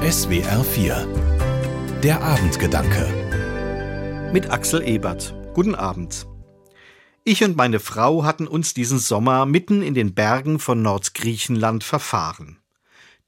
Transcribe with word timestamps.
SWR 0.00 0.64
4 0.64 2.00
Der 2.02 2.22
Abendgedanke 2.22 4.30
Mit 4.32 4.50
Axel 4.50 4.82
Ebert. 4.82 5.34
Guten 5.52 5.74
Abend. 5.74 6.26
Ich 7.22 7.44
und 7.44 7.54
meine 7.54 7.80
Frau 7.80 8.24
hatten 8.24 8.48
uns 8.48 8.72
diesen 8.72 8.98
Sommer 8.98 9.44
mitten 9.44 9.82
in 9.82 9.92
den 9.92 10.14
Bergen 10.14 10.58
von 10.58 10.80
Nordgriechenland 10.80 11.84
verfahren. 11.84 12.56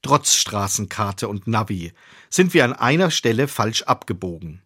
Trotz 0.01 0.33
Straßenkarte 0.33 1.27
und 1.27 1.45
Navi 1.45 1.93
sind 2.31 2.55
wir 2.55 2.65
an 2.65 2.73
einer 2.73 3.11
Stelle 3.11 3.47
falsch 3.47 3.83
abgebogen. 3.83 4.63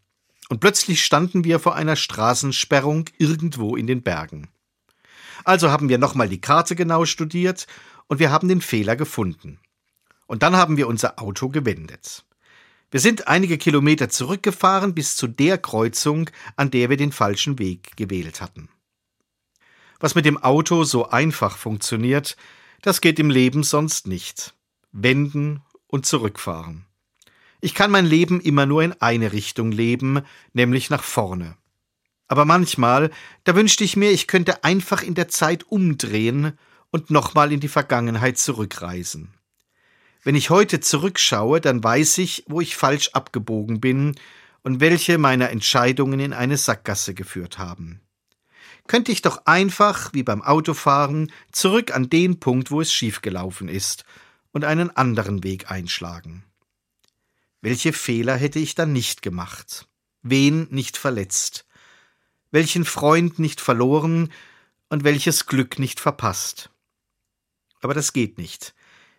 Und 0.47 0.61
plötzlich 0.61 1.03
standen 1.03 1.43
wir 1.43 1.59
vor 1.59 1.75
einer 1.75 1.97
Straßensperrung 1.97 3.09
irgendwo 3.17 3.75
in 3.75 3.85
den 3.85 4.01
Bergen. 4.01 4.47
Also 5.43 5.71
haben 5.71 5.89
wir 5.89 5.97
nochmal 5.97 6.29
die 6.29 6.39
Karte 6.39 6.77
genau 6.77 7.03
studiert 7.03 7.67
und 8.07 8.19
wir 8.19 8.31
haben 8.31 8.47
den 8.47 8.61
Fehler 8.61 8.95
gefunden. 8.95 9.59
Und 10.27 10.43
dann 10.43 10.55
haben 10.55 10.77
wir 10.77 10.87
unser 10.87 11.19
Auto 11.19 11.49
gewendet. 11.49 12.25
Wir 12.91 12.99
sind 12.99 13.27
einige 13.27 13.57
Kilometer 13.57 14.09
zurückgefahren 14.09 14.93
bis 14.93 15.15
zu 15.15 15.27
der 15.27 15.57
Kreuzung, 15.57 16.29
an 16.55 16.71
der 16.71 16.89
wir 16.89 16.97
den 16.97 17.11
falschen 17.11 17.59
Weg 17.59 17.97
gewählt 17.97 18.39
hatten. 18.39 18.69
Was 19.99 20.15
mit 20.15 20.25
dem 20.25 20.37
Auto 20.37 20.83
so 20.83 21.09
einfach 21.09 21.57
funktioniert, 21.57 22.37
das 22.81 23.01
geht 23.01 23.19
im 23.19 23.29
Leben 23.29 23.63
sonst 23.63 24.07
nicht. 24.07 24.53
Wenden 24.91 25.61
und 25.87 26.05
zurückfahren. 26.05 26.85
Ich 27.59 27.73
kann 27.73 27.91
mein 27.91 28.05
Leben 28.05 28.39
immer 28.39 28.65
nur 28.65 28.83
in 28.83 28.93
eine 29.01 29.33
Richtung 29.33 29.71
leben, 29.71 30.21
nämlich 30.53 30.89
nach 30.89 31.03
vorne. 31.03 31.57
Aber 32.27 32.45
manchmal, 32.45 33.09
da 33.45 33.55
wünschte 33.55 33.83
ich 33.83 33.97
mir, 33.97 34.11
ich 34.11 34.27
könnte 34.27 34.63
einfach 34.63 35.01
in 35.01 35.15
der 35.15 35.27
Zeit 35.27 35.63
umdrehen 35.63 36.57
und 36.91 37.09
nochmal 37.09 37.51
in 37.51 37.59
die 37.59 37.67
Vergangenheit 37.67 38.37
zurückreisen. 38.37 39.33
Wenn 40.27 40.35
ich 40.35 40.49
heute 40.49 40.81
zurückschaue, 40.81 41.61
dann 41.61 41.81
weiß 41.81 42.17
ich, 42.17 42.43
wo 42.49 42.59
ich 42.59 42.75
falsch 42.75 43.11
abgebogen 43.13 43.79
bin 43.79 44.15
und 44.61 44.81
welche 44.81 45.17
meiner 45.17 45.51
Entscheidungen 45.51 46.19
in 46.19 46.33
eine 46.33 46.57
Sackgasse 46.57 47.13
geführt 47.13 47.59
haben. 47.59 48.01
Könnte 48.87 49.13
ich 49.13 49.21
doch 49.21 49.45
einfach, 49.45 50.11
wie 50.11 50.23
beim 50.23 50.41
Autofahren, 50.41 51.31
zurück 51.53 51.95
an 51.95 52.09
den 52.09 52.41
Punkt, 52.41 52.71
wo 52.71 52.81
es 52.81 52.91
schiefgelaufen 52.91 53.69
ist, 53.69 54.03
und 54.51 54.65
einen 54.65 54.93
anderen 54.97 55.45
Weg 55.45 55.71
einschlagen. 55.71 56.43
Welche 57.61 57.93
Fehler 57.93 58.35
hätte 58.35 58.59
ich 58.59 58.75
dann 58.75 58.91
nicht 58.91 59.21
gemacht? 59.21 59.87
Wen 60.23 60.67
nicht 60.71 60.97
verletzt? 60.97 61.65
Welchen 62.51 62.83
Freund 62.83 63.39
nicht 63.39 63.61
verloren 63.61 64.33
und 64.89 65.05
welches 65.05 65.45
Glück 65.45 65.79
nicht 65.79 66.01
verpasst? 66.01 66.69
Aber 67.79 67.93
das 67.93 68.11
geht 68.11 68.37
nicht. 68.37 68.73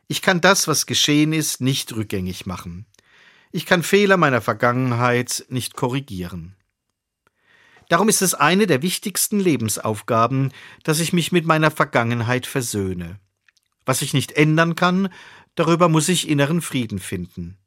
Ich 0.09 0.23
kann 0.23 0.41
das, 0.41 0.67
was 0.67 0.87
geschehen 0.87 1.35
ist, 1.35 1.61
nicht 1.61 1.95
rückgängig 1.95 2.47
machen. 2.47 2.87
Ich 3.53 3.67
kann 3.67 3.83
Fehler 3.83 4.17
meiner 4.17 4.41
Vergangenheit 4.41 5.45
nicht 5.51 5.75
korrigieren. 5.75 6.57
Darum 7.91 8.09
ist 8.09 8.23
es 8.23 8.35
eine 8.35 8.67
der 8.67 8.83
wichtigsten 8.83 9.39
Lebensaufgaben, 9.39 10.53
dass 10.83 11.01
ich 11.01 11.13
mich 11.13 11.31
mit 11.31 11.45
meiner 11.47 11.71
Vergangenheit 11.71 12.47
versöhne. 12.47 13.21
Was 13.85 14.01
ich 14.01 14.15
nicht 14.15 14.33
ändern 14.33 14.75
kann, 14.75 15.11
darüber 15.55 15.89
muss 15.89 16.09
ich 16.09 16.29
inneren 16.29 16.63
Frieden 16.63 16.99
finden. 16.99 17.59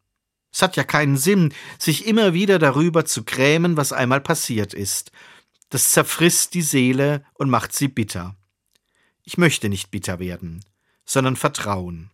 Es 0.51 0.63
hat 0.63 0.75
ja 0.75 0.83
keinen 0.83 1.17
Sinn, 1.17 1.53
sich 1.77 2.07
immer 2.07 2.33
wieder 2.33 2.57
darüber 2.59 3.05
zu 3.05 3.23
grämen, 3.23 3.77
was 3.77 3.93
einmal 3.93 4.21
passiert 4.21 4.73
ist. 4.73 5.11
Das 5.69 5.91
zerfrisst 5.91 6.55
die 6.55 6.61
Seele 6.61 7.23
und 7.35 7.49
macht 7.49 7.73
sie 7.73 7.87
bitter. 7.87 8.35
Ich 9.23 9.37
möchte 9.37 9.69
nicht 9.69 9.91
bitter 9.91 10.19
werden, 10.19 10.65
sondern 11.05 11.35
vertrauen. 11.35 12.11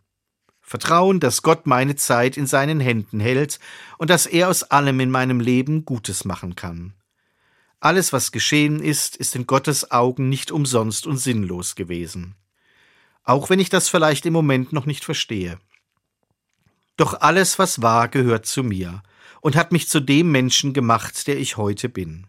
Vertrauen, 0.67 1.21
dass 1.21 1.43
Gott 1.43 1.65
meine 1.65 1.95
Zeit 1.95 2.35
in 2.35 2.45
seinen 2.45 2.81
Händen 2.81 3.21
hält 3.21 3.61
und 3.97 4.09
dass 4.09 4.25
er 4.25 4.49
aus 4.49 4.63
allem 4.63 4.99
in 4.99 5.09
meinem 5.09 5.39
Leben 5.39 5.85
Gutes 5.85 6.25
machen 6.25 6.57
kann. 6.57 6.93
Alles, 7.79 8.11
was 8.11 8.33
geschehen 8.33 8.83
ist, 8.83 9.15
ist 9.15 9.33
in 9.37 9.47
Gottes 9.47 9.91
Augen 9.91 10.27
nicht 10.27 10.51
umsonst 10.51 11.07
und 11.07 11.15
sinnlos 11.15 11.75
gewesen. 11.75 12.35
Auch 13.23 13.49
wenn 13.49 13.61
ich 13.61 13.69
das 13.69 13.87
vielleicht 13.87 14.25
im 14.25 14.33
Moment 14.33 14.73
noch 14.73 14.85
nicht 14.85 15.05
verstehe. 15.05 15.57
Doch 16.97 17.21
alles, 17.21 17.57
was 17.57 17.81
war, 17.81 18.09
gehört 18.09 18.45
zu 18.45 18.61
mir 18.61 19.03
und 19.39 19.55
hat 19.55 19.71
mich 19.71 19.87
zu 19.87 20.01
dem 20.01 20.33
Menschen 20.33 20.73
gemacht, 20.73 21.27
der 21.27 21.37
ich 21.37 21.55
heute 21.55 21.87
bin. 21.87 22.27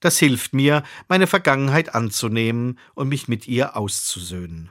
Das 0.00 0.18
hilft 0.18 0.52
mir, 0.52 0.82
meine 1.08 1.26
Vergangenheit 1.26 1.94
anzunehmen 1.94 2.78
und 2.94 3.08
mich 3.08 3.26
mit 3.26 3.48
ihr 3.48 3.74
auszusöhnen. 3.74 4.70